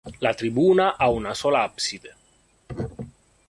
[0.25, 2.15] La tribuna ha una sola abside.